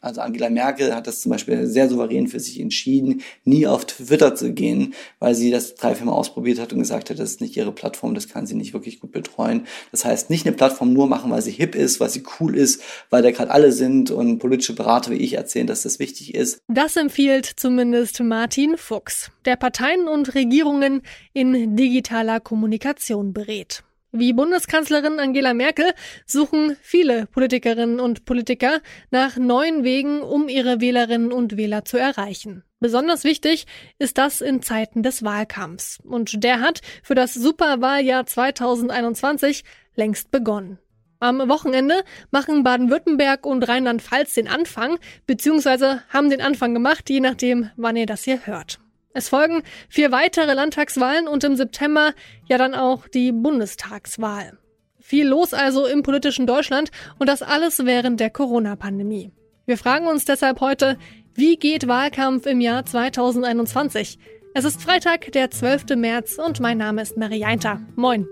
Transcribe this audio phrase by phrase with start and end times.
[0.00, 4.34] Also Angela Merkel hat das zum Beispiel sehr souverän für sich entschieden, nie auf Twitter
[4.34, 7.40] zu gehen, weil sie das drei, vier Mal ausprobiert hat und gesagt hat, das ist
[7.40, 9.66] nicht ihre Plattform, das kann sie nicht wirklich gut betreuen.
[9.90, 12.82] Das heißt, nicht eine Plattform nur machen, weil sie hip ist, weil sie cool ist,
[13.10, 16.60] weil da gerade alle sind und politische Berater wie ich erzählen, dass das wichtig ist.
[16.68, 23.82] Das empfiehlt zumindest Martin Fuchs, der Parteien und Regierungen in digitaler Kommunikation berät.
[24.12, 25.92] Wie Bundeskanzlerin Angela Merkel
[26.26, 28.80] suchen viele Politikerinnen und Politiker
[29.12, 32.64] nach neuen Wegen, um ihre Wählerinnen und Wähler zu erreichen.
[32.80, 33.66] Besonders wichtig
[34.00, 36.00] ist das in Zeiten des Wahlkampfs.
[36.02, 39.62] Und der hat für das Superwahljahr 2021
[39.94, 40.80] längst begonnen.
[41.20, 42.02] Am Wochenende
[42.32, 48.06] machen Baden-Württemberg und Rheinland-Pfalz den Anfang, beziehungsweise haben den Anfang gemacht, je nachdem, wann ihr
[48.06, 48.80] das hier hört.
[49.12, 52.12] Es folgen vier weitere Landtagswahlen und im September
[52.48, 54.58] ja dann auch die Bundestagswahl.
[55.00, 59.32] Viel los also im politischen Deutschland und das alles während der Corona-Pandemie.
[59.66, 60.96] Wir fragen uns deshalb heute,
[61.34, 64.18] wie geht Wahlkampf im Jahr 2021?
[64.54, 65.96] Es ist Freitag, der 12.
[65.96, 67.80] März und mein Name ist Marie Einter.
[67.96, 68.26] Moin.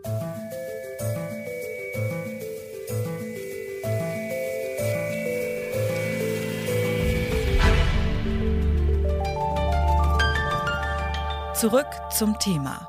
[11.59, 12.89] Zurück zum Thema.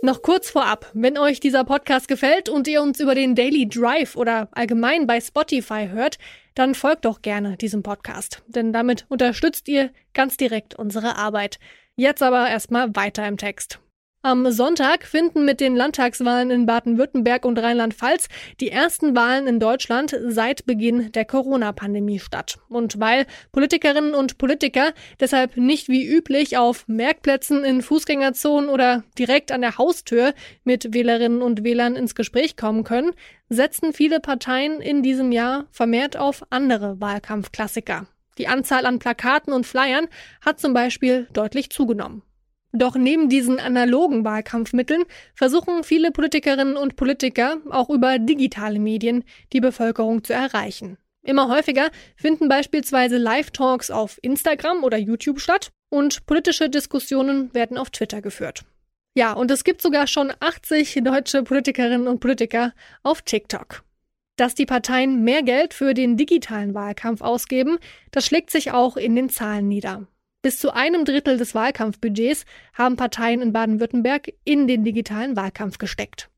[0.00, 4.16] Noch kurz vorab, wenn euch dieser Podcast gefällt und ihr uns über den Daily Drive
[4.16, 6.16] oder allgemein bei Spotify hört,
[6.54, 11.58] dann folgt doch gerne diesem Podcast, denn damit unterstützt ihr ganz direkt unsere Arbeit.
[11.94, 13.80] Jetzt aber erstmal weiter im Text.
[14.22, 18.26] Am Sonntag finden mit den Landtagswahlen in Baden-Württemberg und Rheinland-Pfalz
[18.58, 22.58] die ersten Wahlen in Deutschland seit Beginn der Corona-Pandemie statt.
[22.68, 29.52] Und weil Politikerinnen und Politiker deshalb nicht wie üblich auf Merkplätzen in Fußgängerzonen oder direkt
[29.52, 33.12] an der Haustür mit Wählerinnen und Wählern ins Gespräch kommen können,
[33.48, 38.08] setzen viele Parteien in diesem Jahr vermehrt auf andere Wahlkampfklassiker.
[38.36, 40.08] Die Anzahl an Plakaten und Flyern
[40.44, 42.22] hat zum Beispiel deutlich zugenommen.
[42.72, 45.04] Doch neben diesen analogen Wahlkampfmitteln
[45.34, 50.98] versuchen viele Politikerinnen und Politiker auch über digitale Medien die Bevölkerung zu erreichen.
[51.22, 57.90] Immer häufiger finden beispielsweise Live-Talks auf Instagram oder YouTube statt und politische Diskussionen werden auf
[57.90, 58.64] Twitter geführt.
[59.14, 62.72] Ja, und es gibt sogar schon 80 deutsche Politikerinnen und Politiker
[63.02, 63.82] auf TikTok.
[64.36, 67.78] Dass die Parteien mehr Geld für den digitalen Wahlkampf ausgeben,
[68.12, 70.06] das schlägt sich auch in den Zahlen nieder.
[70.48, 76.30] Bis zu einem Drittel des Wahlkampfbudgets haben Parteien in Baden-Württemberg in den digitalen Wahlkampf gesteckt.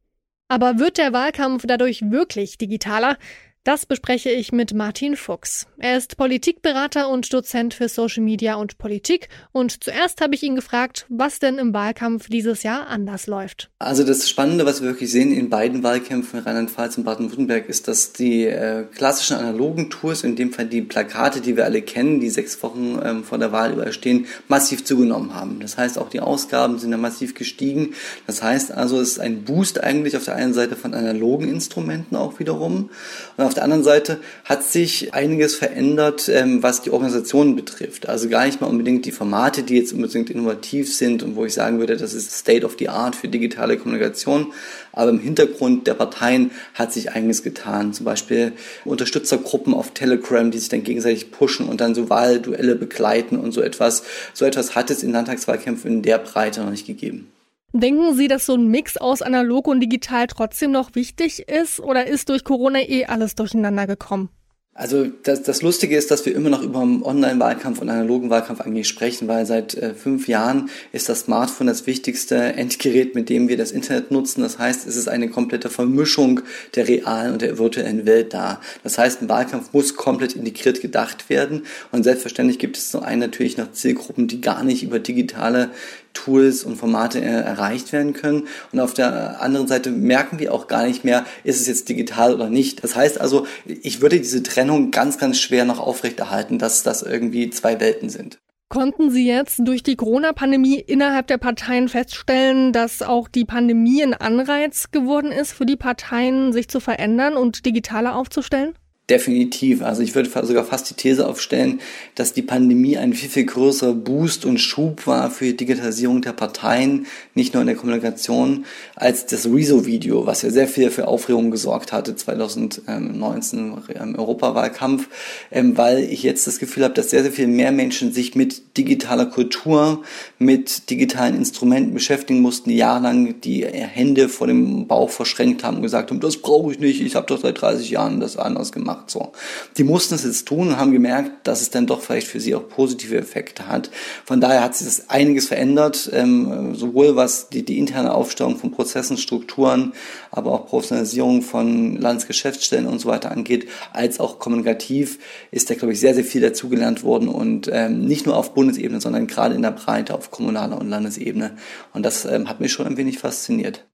[0.48, 3.18] Aber wird der Wahlkampf dadurch wirklich digitaler?
[3.62, 5.66] Das bespreche ich mit Martin Fuchs.
[5.76, 9.28] Er ist Politikberater und Dozent für Social Media und Politik.
[9.52, 13.68] Und zuerst habe ich ihn gefragt, was denn im Wahlkampf dieses Jahr anders läuft.
[13.78, 18.14] Also das Spannende, was wir wirklich sehen in beiden Wahlkämpfen Rheinland-Pfalz und Baden-Württemberg, ist, dass
[18.14, 22.30] die äh, klassischen analogen Tours, in dem Fall die Plakate, die wir alle kennen, die
[22.30, 25.60] sechs Wochen ähm, vor der Wahl überstehen, massiv zugenommen haben.
[25.60, 27.92] Das heißt, auch die Ausgaben sind ja massiv gestiegen.
[28.26, 32.16] Das heißt also, es ist ein Boost eigentlich auf der einen Seite von analogen Instrumenten
[32.16, 32.88] auch wiederum.
[33.36, 38.08] Und auf der anderen Seite hat sich einiges verändert, ähm, was die Organisation betrifft.
[38.08, 41.54] Also gar nicht mal unbedingt die Formate, die jetzt unbedingt innovativ sind und wo ich
[41.54, 44.52] sagen würde, das ist State of the Art für digitale Kommunikation.
[44.92, 47.92] Aber im Hintergrund der Parteien hat sich einiges getan.
[47.92, 48.52] Zum Beispiel
[48.84, 53.62] Unterstützergruppen auf Telegram, die sich dann gegenseitig pushen und dann so Wahlduelle begleiten und so
[53.62, 54.04] etwas.
[54.32, 57.32] So etwas hat es in Landtagswahlkämpfen in der Breite noch nicht gegeben.
[57.72, 62.06] Denken Sie, dass so ein Mix aus analog und digital trotzdem noch wichtig ist oder
[62.06, 64.28] ist durch Corona eh alles durcheinander gekommen?
[64.72, 68.88] Also das, das Lustige ist, dass wir immer noch über Online-Wahlkampf und analogen Wahlkampf eigentlich
[68.88, 73.56] sprechen, weil seit äh, fünf Jahren ist das Smartphone das wichtigste Endgerät, mit dem wir
[73.56, 74.42] das Internet nutzen.
[74.42, 76.40] Das heißt, es ist eine komplette Vermischung
[76.76, 78.60] der realen und der virtuellen Welt da.
[78.82, 81.64] Das heißt, ein Wahlkampf muss komplett integriert gedacht werden.
[81.92, 85.70] Und selbstverständlich gibt es zum einen natürlich noch Zielgruppen, die gar nicht über digitale
[86.14, 88.48] Tools und Formate äh, erreicht werden können.
[88.72, 92.34] Und auf der anderen Seite merken wir auch gar nicht mehr, ist es jetzt digital
[92.34, 92.82] oder nicht.
[92.84, 97.50] Das heißt also, ich würde diese Trennung ganz, ganz schwer noch aufrechterhalten, dass das irgendwie
[97.50, 98.38] zwei Welten sind.
[98.72, 104.14] Konnten Sie jetzt durch die Corona-Pandemie innerhalb der Parteien feststellen, dass auch die Pandemie ein
[104.14, 108.74] Anreiz geworden ist für die Parteien, sich zu verändern und digitaler aufzustellen?
[109.10, 109.82] Definitiv.
[109.82, 111.80] Also ich würde sogar fast die These aufstellen,
[112.14, 116.32] dass die Pandemie ein viel, viel größerer Boost und Schub war für die Digitalisierung der
[116.32, 121.50] Parteien, nicht nur in der Kommunikation, als das Rezo-Video, was ja sehr viel für Aufregung
[121.50, 125.08] gesorgt hatte 2019 im Europawahlkampf,
[125.50, 128.76] ähm, weil ich jetzt das Gefühl habe, dass sehr, sehr viel mehr Menschen sich mit
[128.76, 130.04] digitaler Kultur,
[130.38, 135.82] mit digitalen Instrumenten beschäftigen mussten, die jahrelang die Hände vor dem Bauch verschränkt haben und
[135.82, 138.99] gesagt haben, das brauche ich nicht, ich habe doch seit 30 Jahren das anders gemacht
[139.00, 139.10] gemacht.
[139.10, 139.32] So.
[139.76, 142.54] Die mussten es jetzt tun und haben gemerkt, dass es dann doch vielleicht für sie
[142.54, 143.90] auch positive Effekte hat.
[144.24, 148.70] Von daher hat sich das einiges verändert, ähm, sowohl was die, die interne Aufstellung von
[148.70, 149.92] Prozessen, Strukturen,
[150.30, 155.18] aber auch Professionalisierung von Landesgeschäftsstellen und so weiter angeht, als auch kommunikativ
[155.50, 159.00] ist da, glaube ich, sehr, sehr viel dazugelernt worden und ähm, nicht nur auf Bundesebene,
[159.00, 161.56] sondern gerade in der Breite auf kommunaler und Landesebene.
[161.92, 163.89] Und das ähm, hat mich schon ein wenig fasziniert.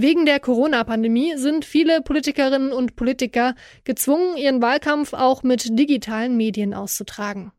[0.00, 6.72] Wegen der Corona-Pandemie sind viele Politikerinnen und Politiker gezwungen, ihren Wahlkampf auch mit digitalen Medien
[6.72, 7.50] auszutragen.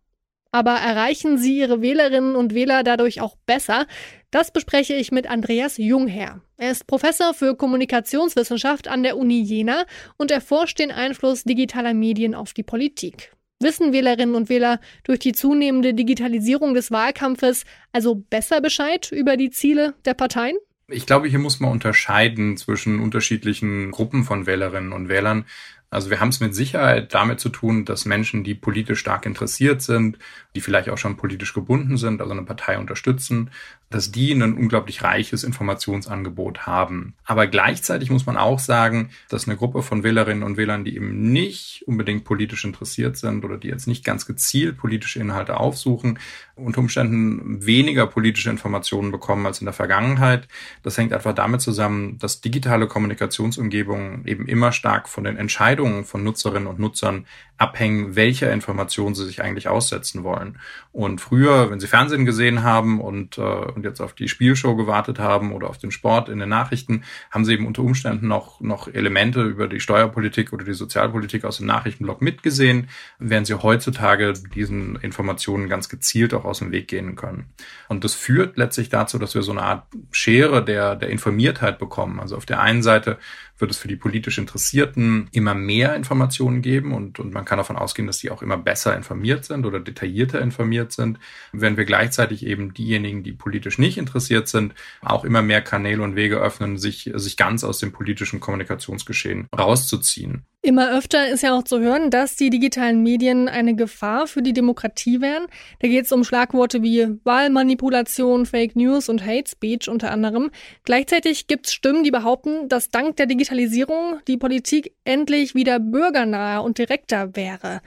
[0.49, 3.87] Aber erreichen sie ihre Wählerinnen und Wähler dadurch auch besser?
[4.31, 6.41] Das bespreche ich mit Andreas Jungherr.
[6.55, 9.83] Er ist Professor für Kommunikationswissenschaft an der Uni Jena
[10.15, 13.33] und erforscht den Einfluss digitaler Medien auf die Politik.
[13.59, 19.49] Wissen Wählerinnen und Wähler durch die zunehmende Digitalisierung des Wahlkampfes also besser Bescheid über die
[19.49, 20.55] Ziele der Parteien?
[20.91, 25.45] Ich glaube, hier muss man unterscheiden zwischen unterschiedlichen Gruppen von Wählerinnen und Wählern.
[25.91, 29.81] Also wir haben es mit Sicherheit damit zu tun, dass Menschen, die politisch stark interessiert
[29.81, 30.19] sind,
[30.55, 33.49] die vielleicht auch schon politisch gebunden sind, also eine Partei unterstützen,
[33.89, 37.15] dass die ein unglaublich reiches Informationsangebot haben.
[37.25, 41.31] Aber gleichzeitig muss man auch sagen, dass eine Gruppe von Wählerinnen und Wählern, die eben
[41.31, 46.19] nicht unbedingt politisch interessiert sind oder die jetzt nicht ganz gezielt politische Inhalte aufsuchen,
[46.55, 50.47] unter Umständen weniger politische Informationen bekommen als in der Vergangenheit.
[50.83, 56.23] Das hängt einfach damit zusammen, dass digitale Kommunikationsumgebungen eben immer stark von den Entscheidungen von
[56.23, 57.25] Nutzerinnen und Nutzern
[57.57, 60.59] abhängen, welcher Information sie sich eigentlich aussetzen wollen.
[60.91, 65.19] Und früher, wenn sie Fernsehen gesehen haben und, äh, und jetzt auf die Spielshow gewartet
[65.19, 68.87] haben oder auf den Sport in den Nachrichten, haben sie eben unter Umständen noch, noch
[68.87, 72.89] Elemente über die Steuerpolitik oder die Sozialpolitik aus dem Nachrichtenblock mitgesehen,
[73.19, 77.45] während sie heutzutage diesen Informationen ganz gezielt auch aus dem Weg gehen können.
[77.87, 82.19] Und das führt letztlich dazu, dass wir so eine Art Schere der, der Informiertheit bekommen.
[82.19, 83.17] Also auf der einen Seite
[83.59, 87.75] wird es für die politisch Interessierten immer mehr Informationen geben und, und man kann davon
[87.75, 91.19] ausgehen, dass die auch immer besser informiert sind oder detaillierter informiert sind,
[91.51, 96.15] wenn wir gleichzeitig eben diejenigen, die politisch nicht interessiert sind, auch immer mehr Kanäle und
[96.15, 100.45] Wege öffnen, sich, sich ganz aus dem politischen Kommunikationsgeschehen rauszuziehen.
[100.61, 104.51] Immer öfter ist ja auch zu hören, dass die digitalen Medien eine Gefahr für die
[104.51, 105.47] Demokratie wären.
[105.79, 110.51] Da geht es um Schlagworte wie Wahlmanipulation, Fake News und Hate Speech unter anderem.
[110.83, 116.61] Gleichzeitig gibt es Stimmen, die behaupten, dass dank der Digitalisierung die Politik endlich wieder bürgernaher
[116.61, 117.79] und direkter wäre.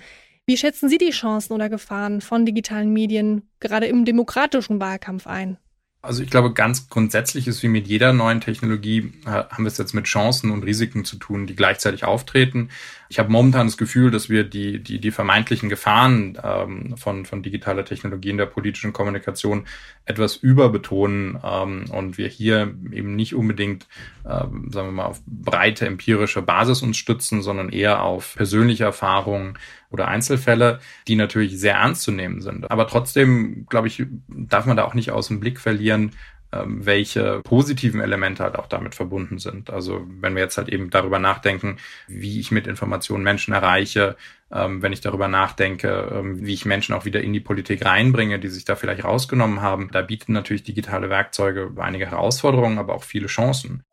[0.46, 5.58] Wie schätzen Sie die Chancen oder Gefahren von digitalen Medien gerade im demokratischen Wahlkampf ein?
[6.04, 9.94] Also ich glaube, ganz grundsätzlich ist wie mit jeder neuen Technologie, haben wir es jetzt
[9.94, 12.70] mit Chancen und Risiken zu tun, die gleichzeitig auftreten.
[13.12, 17.42] Ich habe momentan das Gefühl, dass wir die, die, die vermeintlichen Gefahren ähm, von, von
[17.42, 19.66] digitaler Technologie in der politischen Kommunikation
[20.06, 23.86] etwas überbetonen ähm, und wir hier eben nicht unbedingt,
[24.24, 29.58] ähm, sagen wir mal, auf breite empirische Basis uns stützen, sondern eher auf persönliche Erfahrungen
[29.90, 32.70] oder Einzelfälle, die natürlich sehr ernst zu nehmen sind.
[32.70, 36.12] Aber trotzdem, glaube ich, darf man da auch nicht aus dem Blick verlieren,
[36.52, 39.70] welche positiven Elemente halt auch damit verbunden sind.
[39.70, 41.78] Also wenn wir jetzt halt eben darüber nachdenken,
[42.08, 44.16] wie ich mit Informationen Menschen erreiche,
[44.52, 48.38] ähm, wenn ich darüber nachdenke, ähm, wie ich Menschen auch wieder in die Politik reinbringe,
[48.38, 53.04] die sich da vielleicht rausgenommen haben, da bieten natürlich digitale Werkzeuge einige Herausforderungen, aber auch
[53.04, 53.84] viele Chancen.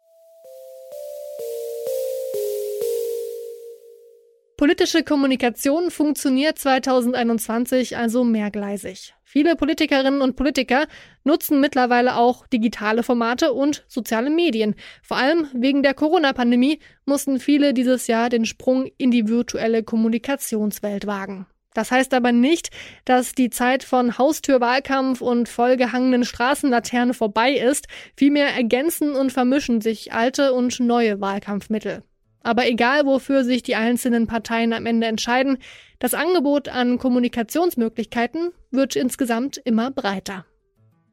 [4.57, 9.13] Politische Kommunikation funktioniert 2021 also mehrgleisig.
[9.31, 10.87] Viele Politikerinnen und Politiker
[11.23, 14.73] nutzen mittlerweile auch digitale Formate und soziale Medien.
[15.03, 21.05] Vor allem wegen der Corona-Pandemie mussten viele dieses Jahr den Sprung in die virtuelle Kommunikationswelt
[21.05, 21.45] wagen.
[21.75, 22.71] Das heißt aber nicht,
[23.05, 27.85] dass die Zeit von Haustürwahlkampf und vollgehangenen Straßenlaterne vorbei ist.
[28.17, 32.01] Vielmehr ergänzen und vermischen sich alte und neue Wahlkampfmittel.
[32.41, 35.59] Aber egal, wofür sich die einzelnen Parteien am Ende entscheiden,
[35.99, 40.45] das Angebot an Kommunikationsmöglichkeiten wird insgesamt immer breiter.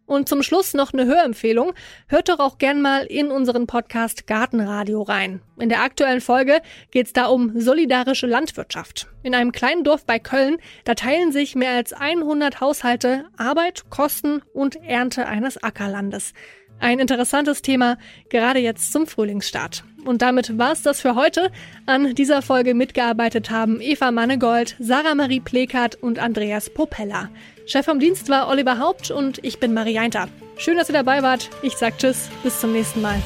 [0.06, 1.72] Und zum Schluss noch eine Hörempfehlung.
[2.06, 5.42] Hört doch auch gern mal in unseren Podcast Gartenradio rein.
[5.58, 9.08] In der aktuellen Folge geht es da um solidarische Landwirtschaft.
[9.24, 14.42] In einem kleinen Dorf bei Köln, da teilen sich mehr als 100 Haushalte Arbeit, Kosten
[14.54, 16.32] und Ernte eines Ackerlandes.
[16.78, 19.84] Ein interessantes Thema, gerade jetzt zum Frühlingsstart.
[20.04, 21.50] Und damit war es das für heute.
[21.86, 27.28] An dieser Folge mitgearbeitet haben Eva Mannegold, Sarah Marie Plekert und Andreas Popella.
[27.66, 30.28] Chef vom Dienst war Oliver Haupt und ich bin Marie Einter.
[30.56, 31.50] Schön, dass ihr dabei wart.
[31.62, 33.20] Ich sag Tschüss, bis zum nächsten Mal.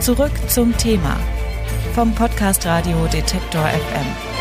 [0.00, 1.18] Zurück zum Thema
[1.94, 4.37] vom Podcast Radio Detektor FM.